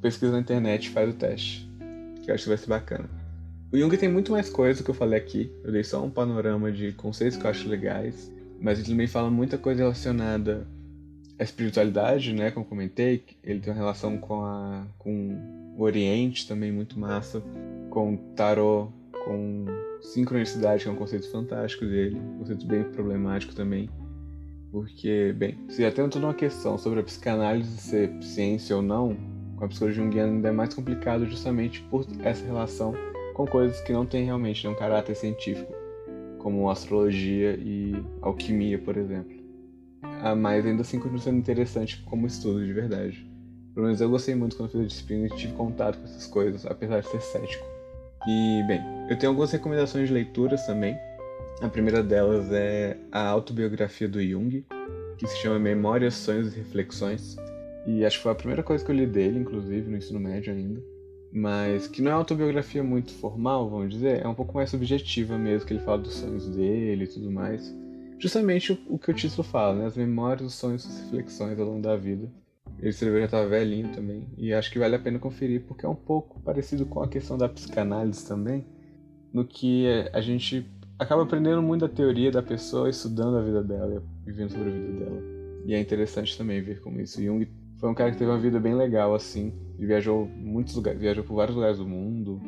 pesquisa 0.01 0.33
na 0.33 0.39
internet 0.39 0.89
faz 0.89 1.09
o 1.09 1.13
teste, 1.13 1.66
que 2.27 2.31
eu 2.31 2.35
acho 2.35 2.43
que 2.43 2.49
vai 2.49 2.57
ser 2.57 2.67
bacana. 2.67 3.09
O 3.71 3.77
Jung 3.77 3.95
tem 3.95 4.09
muito 4.09 4.33
mais 4.33 4.49
coisa 4.49 4.83
que 4.83 4.89
eu 4.89 4.93
falei 4.93 5.17
aqui. 5.17 5.49
Eu 5.63 5.71
dei 5.71 5.83
só 5.83 6.03
um 6.03 6.09
panorama 6.09 6.71
de 6.71 6.91
conceitos 6.91 7.37
que 7.37 7.45
eu 7.45 7.49
acho 7.49 7.69
legais, 7.69 8.29
mas 8.59 8.79
ele 8.79 8.89
também 8.89 9.07
fala 9.07 9.31
muita 9.31 9.57
coisa 9.57 9.81
relacionada 9.81 10.67
à 11.39 11.43
espiritualidade, 11.43 12.33
né? 12.33 12.51
Como 12.51 12.65
comentei, 12.65 13.23
ele 13.41 13.61
tem 13.61 13.71
uma 13.71 13.79
relação 13.79 14.17
com 14.17 14.41
a 14.41 14.85
com 14.97 15.73
o 15.77 15.81
Oriente 15.81 16.45
também 16.47 16.71
muito 16.71 16.99
massa, 16.99 17.41
com 17.89 18.17
tarot, 18.35 18.91
com 19.23 19.65
sincronicidade, 20.01 20.83
que 20.83 20.89
é 20.89 20.91
um 20.91 20.95
conceito 20.95 21.31
fantástico 21.31 21.85
dele, 21.85 22.19
um 22.19 22.39
conceito 22.39 22.65
bem 22.65 22.83
problemático 22.83 23.55
também. 23.55 23.89
Porque, 24.69 25.33
bem, 25.37 25.57
se 25.69 25.89
toda 25.91 26.19
uma 26.19 26.33
questão 26.33 26.77
sobre 26.77 26.99
a 26.99 27.03
psicanálise 27.03 27.77
ser 27.77 28.11
ciência 28.21 28.75
ou 28.75 28.81
não, 28.81 29.15
com 29.57 29.65
a 29.65 29.67
psicologia 29.67 30.03
junguiana 30.03 30.31
ainda 30.31 30.49
é 30.49 30.51
mais 30.51 30.73
complicado 30.73 31.25
justamente 31.25 31.81
por 31.81 32.05
essa 32.23 32.45
relação 32.45 32.93
com 33.33 33.45
coisas 33.45 33.81
que 33.81 33.91
não 33.91 34.05
têm 34.05 34.25
realmente 34.25 34.67
um 34.67 34.73
caráter 34.73 35.15
científico, 35.15 35.73
como 36.39 36.69
astrologia 36.69 37.55
e 37.55 38.03
alquimia, 38.21 38.79
por 38.79 38.95
exemplo. 38.97 39.35
Ah, 40.23 40.35
mas 40.35 40.65
ainda 40.65 40.81
assim 40.81 40.99
continua 40.99 41.21
sendo 41.21 41.37
interessante 41.37 42.01
como 42.05 42.25
estudo 42.25 42.65
de 42.65 42.73
verdade. 42.73 43.29
Pelo 43.73 43.85
menos 43.85 44.01
eu 44.01 44.09
gostei 44.09 44.33
muito 44.33 44.55
quando 44.55 44.71
fiz 44.71 44.81
a 44.81 44.85
disciplina 44.85 45.27
e 45.27 45.29
tive 45.35 45.53
contato 45.53 45.99
com 45.99 46.05
essas 46.05 46.25
coisas, 46.25 46.65
apesar 46.65 47.01
de 47.01 47.09
ser 47.09 47.21
cético. 47.21 47.65
E, 48.27 48.63
bem, 48.67 48.81
eu 49.09 49.17
tenho 49.17 49.31
algumas 49.31 49.51
recomendações 49.51 50.07
de 50.07 50.13
leituras 50.13 50.65
também. 50.65 50.97
A 51.61 51.69
primeira 51.69 52.01
delas 52.01 52.51
é 52.51 52.97
a 53.11 53.27
autobiografia 53.27 54.07
do 54.07 54.21
Jung, 54.21 54.65
que 55.17 55.27
se 55.27 55.37
chama 55.37 55.59
Memórias, 55.59 56.15
Sonhos 56.15 56.53
e 56.53 56.57
Reflexões. 56.57 57.37
E 57.87 58.03
acho 58.03 58.17
que 58.17 58.23
foi 58.23 58.33
a 58.33 58.35
primeira 58.35 58.61
coisa 58.61 58.83
que 58.83 58.91
eu 58.91 58.95
li 58.95 59.07
dele, 59.07 59.39
inclusive, 59.39 59.89
no 59.89 59.95
ensino 59.95 60.19
médio 60.19 60.53
ainda. 60.53 60.83
Mas 61.31 61.87
que 61.87 62.01
não 62.01 62.11
é 62.11 62.13
uma 62.13 62.19
autobiografia 62.19 62.83
muito 62.83 63.13
formal, 63.13 63.69
vamos 63.69 63.89
dizer, 63.89 64.21
é 64.23 64.27
um 64.27 64.35
pouco 64.35 64.53
mais 64.53 64.69
subjetiva 64.69 65.37
mesmo, 65.37 65.65
que 65.65 65.73
ele 65.73 65.79
fala 65.79 65.99
dos 65.99 66.15
sonhos 66.15 66.49
dele 66.49 67.05
e 67.05 67.07
tudo 67.07 67.31
mais. 67.31 67.73
Justamente 68.19 68.77
o, 68.89 68.99
que 68.99 69.09
o 69.09 69.13
título 69.13 69.43
fala, 69.43 69.79
né? 69.79 69.85
As 69.85 69.95
memórias, 69.95 70.47
os 70.47 70.55
sonhos 70.55 70.85
as 70.85 70.99
reflexões 70.99 71.57
ao 71.57 71.65
longo 71.65 71.81
da 71.81 71.95
vida. 71.95 72.29
Ele 72.77 72.89
escreveu 72.89 73.19
já 73.19 73.25
estava 73.25 73.47
velhinho 73.47 73.89
também, 73.89 74.27
e 74.37 74.53
acho 74.53 74.69
que 74.69 74.77
vale 74.77 74.95
a 74.95 74.99
pena 74.99 75.17
conferir, 75.17 75.61
porque 75.61 75.85
é 75.85 75.89
um 75.89 75.95
pouco 75.95 76.39
parecido 76.41 76.85
com 76.85 77.01
a 77.01 77.07
questão 77.07 77.37
da 77.37 77.47
psicanálise 77.47 78.27
também, 78.27 78.65
no 79.33 79.45
que 79.45 79.87
a 80.13 80.21
gente 80.21 80.69
acaba 80.99 81.23
aprendendo 81.23 81.61
muito 81.61 81.81
da 81.81 81.89
teoria 81.89 82.31
da 82.31 82.43
pessoa, 82.43 82.89
estudando 82.89 83.37
a 83.37 83.41
vida 83.41 83.63
dela, 83.63 84.03
vivendo 84.25 84.51
sobre 84.51 84.69
a 84.69 84.73
vida 84.73 85.05
dela. 85.05 85.21
E 85.65 85.73
é 85.73 85.79
interessante 85.79 86.37
também 86.37 86.61
ver 86.61 86.81
como 86.81 87.01
isso. 87.01 87.23
Jung 87.23 87.47
foi 87.79 87.89
um 87.89 87.93
cara 87.93 88.11
que 88.11 88.17
teve 88.17 88.29
uma 88.29 88.39
vida 88.39 88.59
bem 88.59 88.73
legal, 88.73 89.13
assim, 89.13 89.53
e 89.77 89.85
viajou 89.85 90.27
muitos 90.27 90.75
lugares, 90.75 90.99
viajou 90.99 91.23
por 91.23 91.35
vários 91.35 91.55
lugares 91.55 91.77
do 91.77 91.87
mundo, 91.87 92.41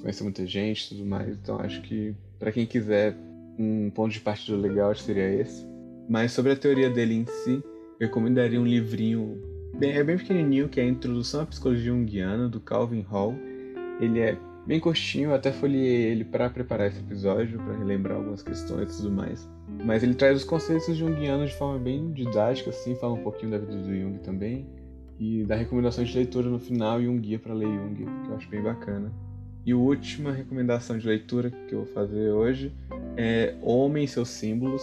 conheceu 0.00 0.24
muita 0.24 0.46
gente 0.46 0.86
e 0.86 0.88
tudo 0.90 1.06
mais, 1.06 1.36
então 1.36 1.58
acho 1.60 1.82
que 1.82 2.14
para 2.38 2.50
quem 2.50 2.66
quiser 2.66 3.16
um 3.58 3.90
ponto 3.90 4.12
de 4.12 4.20
partida 4.20 4.56
legal, 4.56 4.94
seria 4.94 5.28
esse. 5.28 5.66
Mas 6.08 6.32
sobre 6.32 6.52
a 6.52 6.56
teoria 6.56 6.90
dele 6.90 7.14
em 7.14 7.26
si, 7.26 7.62
eu 8.00 8.08
recomendaria 8.08 8.60
um 8.60 8.66
livrinho 8.66 9.40
bem, 9.78 9.92
é 9.92 10.02
bem 10.02 10.16
pequenininho, 10.16 10.68
que 10.68 10.80
é 10.80 10.82
a 10.82 10.86
Introdução 10.86 11.42
à 11.42 11.46
Psicologia 11.46 11.92
Junguiana, 11.92 12.48
do 12.48 12.60
Calvin 12.60 13.02
Hall. 13.02 13.34
Ele 14.00 14.20
é 14.20 14.36
bem 14.66 14.80
curtinho, 14.80 15.34
até 15.34 15.52
folhei 15.52 15.84
ele 15.84 16.24
para 16.24 16.48
preparar 16.50 16.88
esse 16.88 17.00
episódio, 17.00 17.58
para 17.58 17.76
relembrar 17.76 18.16
algumas 18.16 18.42
questões 18.42 18.92
e 18.92 18.96
tudo 18.96 19.10
mais. 19.10 19.48
Mas 19.84 20.02
ele 20.02 20.14
traz 20.14 20.38
os 20.38 20.44
conceitos 20.44 20.96
junguianos 20.96 21.50
de 21.50 21.56
forma 21.56 21.78
bem 21.78 22.12
didática, 22.12 22.70
assim, 22.70 22.94
fala 22.96 23.14
um 23.14 23.22
pouquinho 23.22 23.52
da 23.52 23.58
vida 23.58 23.72
do 23.72 23.84
Jung 23.84 24.18
também. 24.18 24.66
E 25.18 25.44
dá 25.44 25.54
recomendações 25.54 26.08
de 26.08 26.16
leitura 26.16 26.48
no 26.48 26.58
final 26.58 27.00
e 27.00 27.08
um 27.08 27.18
guia 27.18 27.38
para 27.38 27.54
ler 27.54 27.66
Jung, 27.66 27.94
que 27.94 28.30
eu 28.30 28.36
acho 28.36 28.48
bem 28.48 28.62
bacana. 28.62 29.12
E 29.64 29.72
a 29.72 29.76
última 29.76 30.32
recomendação 30.32 30.98
de 30.98 31.06
leitura 31.06 31.50
que 31.50 31.74
eu 31.74 31.84
vou 31.84 31.94
fazer 31.94 32.30
hoje 32.30 32.72
é 33.16 33.54
Homem 33.62 34.04
e 34.04 34.08
seus 34.08 34.28
Símbolos. 34.28 34.82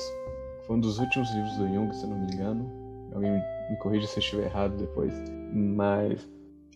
Foi 0.65 0.77
um 0.77 0.79
dos 0.79 0.99
últimos 0.99 1.29
livros 1.33 1.57
do 1.57 1.67
Jung, 1.67 1.93
se 1.93 2.03
eu 2.03 2.09
não 2.09 2.25
me 2.25 2.33
engano. 2.33 2.71
Alguém 3.13 3.31
me 3.69 3.77
corrija 3.77 4.07
se 4.07 4.17
eu 4.17 4.23
estiver 4.23 4.45
errado 4.45 4.77
depois. 4.77 5.13
Mas 5.53 6.25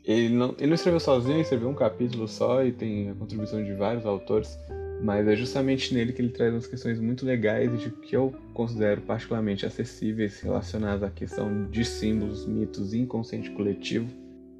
ele 0.05 0.33
não, 0.33 0.53
ele 0.57 0.67
não 0.67 0.75
escreveu 0.75 0.99
sozinho, 0.99 1.35
ele 1.35 1.41
escreveu 1.41 1.69
um 1.69 1.73
capítulo 1.73 2.27
só 2.27 2.63
e 2.63 2.71
tem 2.71 3.09
a 3.09 3.15
contribuição 3.15 3.63
de 3.63 3.73
vários 3.73 4.05
autores. 4.05 4.57
Mas 5.01 5.27
é 5.27 5.35
justamente 5.35 5.93
nele 5.93 6.13
que 6.13 6.21
ele 6.21 6.29
traz 6.29 6.53
umas 6.53 6.67
questões 6.67 6.99
muito 6.99 7.25
legais 7.25 7.69
e 7.73 7.89
que 7.89 8.15
eu 8.15 8.33
considero 8.53 9.01
particularmente 9.01 9.65
acessíveis 9.65 10.39
relacionadas 10.39 11.03
à 11.03 11.09
questão 11.09 11.69
de 11.69 11.83
símbolos, 11.83 12.45
mitos 12.45 12.93
e 12.93 12.99
inconsciente 12.99 13.51
coletivo. 13.51 14.07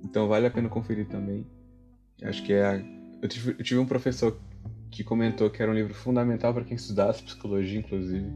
Então 0.04 0.28
vale 0.28 0.46
a 0.46 0.52
pena 0.52 0.68
conferir 0.68 1.08
também. 1.08 1.46
Acho 2.22 2.44
que 2.44 2.52
é 2.52 2.66
a... 2.66 2.84
eu, 3.22 3.30
tive, 3.30 3.52
eu 3.52 3.64
tive 3.64 3.80
um 3.80 3.86
professor 3.86 4.38
que 4.92 5.04
comentou 5.04 5.50
que 5.50 5.62
era 5.62 5.72
um 5.72 5.76
livro 5.76 5.94
fundamental 5.94 6.54
para 6.54 6.64
quem 6.64 6.76
estudasse 6.76 7.24
psicologia, 7.24 7.80
inclusive. 7.80 8.28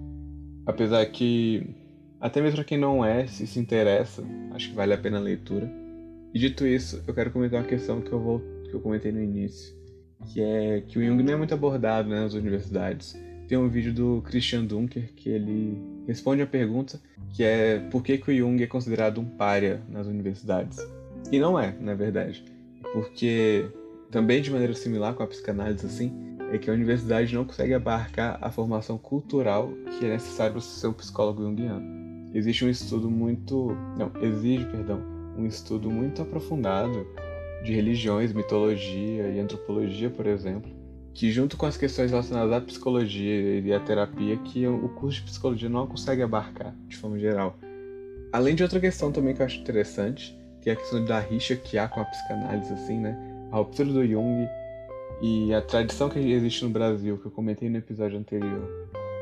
Apesar 0.65 1.05
que 1.07 1.75
até 2.19 2.41
mesmo 2.41 2.55
para 2.55 2.65
quem 2.65 2.77
não 2.77 3.03
é, 3.05 3.27
se 3.27 3.45
se 3.45 3.59
interessa, 3.59 4.23
acho 4.51 4.69
que 4.69 4.75
vale 4.75 4.93
a 4.93 4.97
pena 4.97 5.17
a 5.17 5.21
leitura. 5.21 5.69
E 6.33 6.39
dito 6.39 6.65
isso, 6.65 7.01
eu 7.07 7.13
quero 7.13 7.31
comentar 7.31 7.61
uma 7.61 7.67
questão 7.67 8.01
que 8.01 8.11
eu, 8.11 8.19
vou, 8.19 8.41
que 8.65 8.73
eu 8.73 8.79
comentei 8.79 9.11
no 9.11 9.21
início, 9.21 9.75
que 10.27 10.41
é 10.41 10.81
que 10.87 10.99
o 10.99 11.05
Jung 11.05 11.23
não 11.23 11.33
é 11.33 11.35
muito 11.35 11.53
abordado 11.53 12.09
né, 12.09 12.21
nas 12.21 12.33
universidades. 12.33 13.15
Tem 13.47 13.57
um 13.57 13.69
vídeo 13.69 13.93
do 13.93 14.21
Christian 14.25 14.65
Dunker 14.65 15.13
que 15.15 15.29
ele 15.29 15.81
responde 16.05 16.41
a 16.41 16.47
pergunta 16.47 16.99
que 17.33 17.43
é 17.43 17.79
por 17.91 18.03
que, 18.03 18.17
que 18.17 18.31
o 18.31 18.35
Jung 18.35 18.61
é 18.61 18.67
considerado 18.67 19.19
um 19.19 19.25
pária 19.25 19.81
nas 19.89 20.07
universidades. 20.07 20.79
E 21.31 21.39
não 21.39 21.59
é, 21.59 21.75
na 21.79 21.93
verdade. 21.93 22.43
Porque, 22.93 23.65
também 24.11 24.41
de 24.41 24.51
maneira 24.51 24.73
similar 24.73 25.13
com 25.13 25.23
a 25.23 25.27
psicanálise 25.27 25.85
assim, 25.85 26.11
é 26.51 26.57
que 26.57 26.69
a 26.69 26.73
universidade 26.73 27.33
não 27.33 27.45
consegue 27.45 27.73
abarcar 27.73 28.37
a 28.41 28.49
formação 28.49 28.97
cultural 28.97 29.71
que 29.97 30.05
é 30.05 30.09
necessária 30.09 30.51
para 30.51 30.61
ser 30.61 30.87
um 30.87 30.93
psicólogo 30.93 31.43
junguiano 31.43 32.07
existe 32.33 32.65
um 32.65 32.69
estudo 32.69 33.09
muito. 33.09 33.75
Não, 33.97 34.11
exige, 34.21 34.65
perdão, 34.65 35.01
um 35.37 35.45
estudo 35.45 35.89
muito 35.89 36.21
aprofundado 36.21 37.07
de 37.63 37.73
religiões, 37.73 38.33
mitologia 38.33 39.29
e 39.29 39.39
antropologia, 39.39 40.09
por 40.09 40.25
exemplo, 40.25 40.69
que 41.13 41.31
junto 41.31 41.57
com 41.57 41.65
as 41.65 41.77
questões 41.77 42.11
relacionadas 42.11 42.53
à 42.53 42.61
psicologia 42.61 43.59
e 43.59 43.73
à 43.73 43.79
terapia, 43.79 44.37
que 44.37 44.67
o 44.67 44.89
curso 44.89 45.19
de 45.19 45.25
psicologia 45.25 45.69
não 45.69 45.87
consegue 45.87 46.21
abarcar 46.21 46.75
de 46.87 46.95
forma 46.95 47.17
geral. 47.17 47.57
Além 48.31 48.55
de 48.55 48.63
outra 48.63 48.79
questão 48.79 49.11
também 49.11 49.33
que 49.33 49.41
eu 49.41 49.45
acho 49.45 49.59
interessante, 49.59 50.37
que 50.61 50.69
é 50.69 50.73
a 50.73 50.75
questão 50.75 51.03
da 51.05 51.19
rixa 51.19 51.55
que 51.55 51.77
há 51.77 51.87
com 51.87 52.01
a 52.01 52.05
psicanálise, 52.05 52.73
assim, 52.73 52.99
né? 52.99 53.17
A 53.51 53.57
ruptura 53.57 53.89
do 53.89 54.05
Jung 54.05 54.47
e 55.21 55.53
a 55.53 55.61
tradição 55.61 56.09
que 56.09 56.19
existe 56.19 56.63
no 56.63 56.69
Brasil, 56.69 57.17
que 57.17 57.25
eu 57.25 57.31
comentei 57.31 57.69
no 57.69 57.77
episódio 57.77 58.19
anterior, 58.19 58.69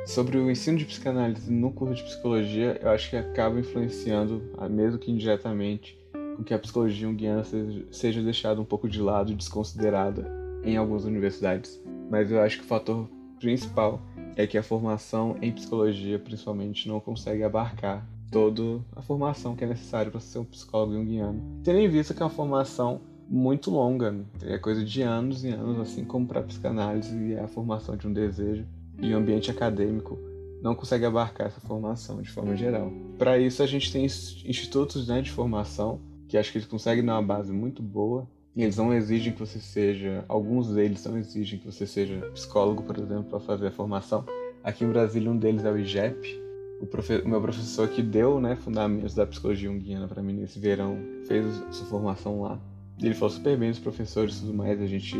sobre 0.05 0.37
o 0.37 0.51
ensino 0.51 0.77
de 0.77 0.85
psicanálise 0.85 1.51
no 1.51 1.71
curso 1.71 1.95
de 1.95 2.03
psicologia, 2.03 2.79
eu 2.81 2.89
acho 2.89 3.09
que 3.09 3.15
acaba 3.15 3.59
influenciando, 3.59 4.41
mesmo 4.69 4.99
que 4.99 5.11
indiretamente, 5.11 5.97
com 6.35 6.43
que 6.43 6.53
a 6.53 6.59
psicologia 6.59 7.07
junguiana 7.07 7.43
seja, 7.91 8.21
deixada 8.21 8.59
um 8.59 8.65
pouco 8.65 8.89
de 8.89 9.01
lado 9.01 9.31
e 9.31 9.35
desconsiderada 9.35 10.29
em 10.63 10.77
algumas 10.77 11.05
universidades. 11.05 11.81
Mas 12.09 12.31
eu 12.31 12.41
acho 12.41 12.57
que 12.57 12.63
o 12.63 12.67
fator 12.67 13.07
principal 13.39 14.01
é 14.35 14.45
que 14.45 14.57
a 14.57 14.63
formação 14.63 15.37
em 15.41 15.51
psicologia, 15.51 16.19
principalmente, 16.19 16.87
não 16.87 16.99
consegue 16.99 17.43
abarcar 17.43 18.05
toda 18.31 18.81
a 18.95 19.01
formação 19.01 19.55
que 19.55 19.63
é 19.63 19.67
necessária 19.67 20.11
para 20.11 20.19
ser 20.19 20.39
um 20.39 20.45
psicólogo 20.45 20.93
junguiano. 20.93 21.41
Tendo 21.63 21.79
em 21.79 21.87
vista 21.87 22.13
que 22.13 22.21
é 22.21 22.25
uma 22.25 22.31
formação 22.31 23.01
muito 23.29 23.71
longa, 23.71 24.15
é 24.43 24.57
coisa 24.57 24.83
de 24.83 25.01
anos 25.01 25.43
e 25.43 25.49
anos, 25.49 25.79
assim 25.79 26.03
como 26.03 26.27
para 26.27 26.41
a 26.41 26.43
psicanálise 26.43 27.17
e 27.17 27.37
a 27.37 27.47
formação 27.47 27.95
de 27.95 28.07
um 28.07 28.13
desejo 28.13 28.65
e 28.99 29.13
o 29.13 29.17
ambiente 29.17 29.49
acadêmico 29.49 30.17
não 30.61 30.73
consegue 30.73 31.05
abarcar 31.05 31.47
essa 31.47 31.59
formação 31.59 32.21
de 32.21 32.29
forma 32.29 32.55
geral. 32.55 32.91
Para 33.17 33.37
isso, 33.37 33.61
a 33.61 33.67
gente 33.67 33.91
tem 33.91 34.05
institutos 34.05 35.07
né, 35.07 35.21
de 35.21 35.31
formação 35.31 35.99
que 36.35 36.37
acho 36.37 36.51
que 36.51 36.57
eles 36.57 36.67
conseguem 36.67 37.03
dar 37.03 37.13
uma 37.13 37.21
base 37.21 37.53
muito 37.53 37.81
boa. 37.81 38.27
Eles 38.55 38.75
não 38.75 38.93
exigem 38.93 39.31
que 39.31 39.39
você 39.39 39.59
seja, 39.59 40.25
alguns 40.27 40.69
deles 40.69 41.03
não 41.05 41.17
exigem 41.17 41.57
que 41.59 41.65
você 41.65 41.87
seja 41.87 42.29
psicólogo, 42.33 42.83
por 42.83 42.97
exemplo, 42.97 43.23
para 43.23 43.39
fazer 43.39 43.67
a 43.67 43.71
formação. 43.71 44.25
Aqui 44.63 44.83
em 44.83 44.89
Brasília, 44.89 45.31
um 45.31 45.37
deles 45.37 45.63
é 45.63 45.71
o 45.71 45.77
IGEP. 45.77 46.41
O, 46.81 46.85
profe 46.85 47.15
o 47.19 47.29
meu 47.29 47.41
professor 47.41 47.87
que 47.87 48.01
deu 48.01 48.41
né, 48.41 48.55
fundamentos 48.57 49.15
da 49.15 49.25
psicologia 49.25 49.69
junguiana 49.69 50.09
para 50.09 50.21
mim 50.21 50.33
nesse 50.33 50.59
verão 50.59 50.97
fez 51.25 51.45
sua 51.71 51.87
formação 51.87 52.41
lá. 52.41 52.59
Ele 53.01 53.13
falou 53.13 53.29
super 53.29 53.57
bem 53.57 53.69
dos 53.69 53.79
professores 53.79 54.37
e 54.37 54.41
tudo 54.41 54.53
mais. 54.53 54.81
A 54.81 54.87
gente 54.87 55.15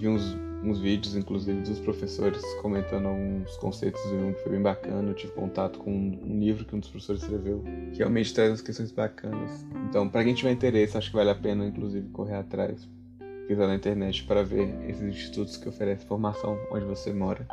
viu 0.00 0.10
uns 0.10 0.36
uns 0.62 0.78
vídeos, 0.78 1.16
inclusive, 1.16 1.60
dos 1.62 1.78
professores 1.78 2.42
comentando 2.60 3.08
alguns 3.08 3.56
conceitos 3.56 4.02
do 4.04 4.10
Jung, 4.10 4.34
que 4.34 4.42
foi 4.42 4.52
bem 4.52 4.62
bacana. 4.62 5.08
Eu 5.08 5.14
tive 5.14 5.32
contato 5.32 5.78
com 5.78 5.90
um 5.90 6.38
livro 6.38 6.64
que 6.64 6.74
um 6.74 6.80
dos 6.80 6.88
professores 6.88 7.22
escreveu, 7.22 7.62
que 7.92 7.98
realmente 7.98 8.34
traz 8.34 8.50
umas 8.50 8.60
questões 8.60 8.92
bacanas. 8.92 9.66
Então, 9.88 10.08
para 10.08 10.24
quem 10.24 10.34
tiver 10.34 10.52
interesse, 10.52 10.96
acho 10.96 11.10
que 11.10 11.16
vale 11.16 11.30
a 11.30 11.34
pena, 11.34 11.66
inclusive, 11.66 12.08
correr 12.10 12.36
atrás, 12.36 12.88
pesquisar 13.18 13.66
na 13.66 13.74
internet 13.74 14.24
para 14.24 14.42
ver 14.42 14.68
esses 14.88 15.02
institutos 15.02 15.56
que 15.56 15.68
oferecem 15.68 16.06
formação 16.06 16.58
onde 16.70 16.84
você 16.84 17.12
mora. 17.12 17.46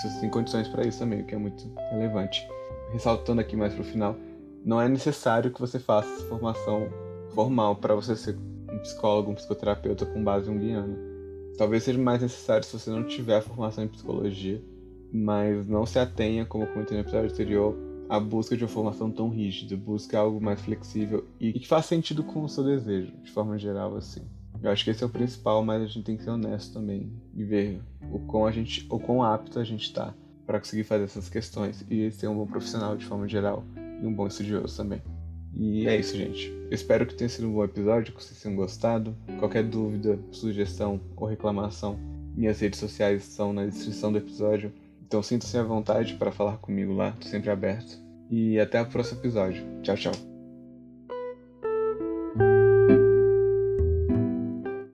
Se 0.00 0.08
você 0.08 0.20
tem 0.20 0.30
condições 0.30 0.68
para 0.68 0.86
isso 0.86 1.00
também, 1.00 1.22
o 1.22 1.24
que 1.24 1.34
é 1.34 1.38
muito 1.38 1.70
relevante. 1.90 2.46
Ressaltando 2.92 3.40
aqui 3.40 3.56
mais 3.56 3.74
pro 3.74 3.84
final, 3.84 4.16
não 4.64 4.80
é 4.80 4.88
necessário 4.88 5.50
que 5.50 5.60
você 5.60 5.78
faça 5.78 6.24
formação 6.26 6.88
formal 7.34 7.76
para 7.76 7.94
você 7.94 8.14
ser 8.14 8.36
um 8.70 8.78
psicólogo, 8.78 9.32
um 9.32 9.34
psicoterapeuta 9.34 10.06
com 10.06 10.22
base 10.22 10.46
junguiana 10.46 11.11
Talvez 11.56 11.82
seja 11.82 11.98
mais 11.98 12.22
necessário 12.22 12.64
se 12.64 12.78
você 12.78 12.90
não 12.90 13.04
tiver 13.04 13.42
formação 13.42 13.84
em 13.84 13.88
psicologia, 13.88 14.62
mas 15.12 15.66
não 15.66 15.84
se 15.84 15.98
atenha, 15.98 16.46
como 16.46 16.64
eu 16.64 16.68
comentei 16.68 16.96
no 16.96 17.02
episódio 17.02 17.30
anterior, 17.30 17.76
à 18.08 18.18
busca 18.18 18.56
de 18.56 18.64
uma 18.64 18.70
formação 18.70 19.10
tão 19.10 19.28
rígida, 19.28 19.76
busque 19.76 20.16
algo 20.16 20.40
mais 20.40 20.60
flexível 20.60 21.26
e 21.38 21.52
que 21.52 21.68
faça 21.68 21.88
sentido 21.88 22.22
com 22.22 22.42
o 22.42 22.48
seu 22.48 22.64
desejo, 22.64 23.12
de 23.22 23.30
forma 23.30 23.58
geral, 23.58 23.96
assim. 23.96 24.22
Eu 24.62 24.70
acho 24.70 24.84
que 24.84 24.90
esse 24.90 25.02
é 25.02 25.06
o 25.06 25.10
principal, 25.10 25.64
mas 25.64 25.82
a 25.82 25.86
gente 25.86 26.04
tem 26.04 26.16
que 26.16 26.22
ser 26.22 26.30
honesto 26.30 26.72
também 26.72 27.12
e 27.34 27.42
ver 27.42 27.80
o 28.12 28.18
quão, 28.20 28.46
a 28.46 28.52
gente, 28.52 28.86
o 28.88 28.98
quão 28.98 29.22
apto 29.22 29.58
a 29.58 29.64
gente 29.64 29.82
está 29.82 30.14
para 30.46 30.58
conseguir 30.58 30.84
fazer 30.84 31.04
essas 31.04 31.28
questões 31.28 31.84
e 31.90 32.10
ser 32.10 32.28
um 32.28 32.36
bom 32.36 32.46
profissional 32.46 32.96
de 32.96 33.04
forma 33.04 33.26
geral 33.26 33.64
e 34.02 34.06
um 34.06 34.14
bom 34.14 34.26
estudioso 34.26 34.76
também. 34.76 35.02
E 35.54 35.86
é 35.86 35.96
isso, 35.96 36.16
gente. 36.16 36.48
Eu 36.48 36.74
espero 36.74 37.06
que 37.06 37.14
tenha 37.14 37.28
sido 37.28 37.48
um 37.48 37.52
bom 37.52 37.64
episódio, 37.64 38.14
que 38.14 38.22
vocês 38.22 38.40
tenham 38.40 38.56
gostado. 38.56 39.14
Qualquer 39.38 39.62
dúvida, 39.64 40.18
sugestão 40.30 41.00
ou 41.16 41.28
reclamação, 41.28 41.98
minhas 42.34 42.60
redes 42.60 42.80
sociais 42.80 43.28
estão 43.28 43.52
na 43.52 43.66
descrição 43.66 44.10
do 44.10 44.18
episódio. 44.18 44.72
Então 45.06 45.22
sinta-se 45.22 45.56
à 45.58 45.62
vontade 45.62 46.14
para 46.14 46.32
falar 46.32 46.56
comigo 46.56 46.94
lá, 46.94 47.12
tô 47.12 47.28
sempre 47.28 47.50
aberto. 47.50 48.00
E 48.30 48.58
até 48.58 48.80
o 48.80 48.86
próximo 48.86 49.20
episódio. 49.20 49.62
Tchau, 49.82 49.96
tchau. 49.96 50.31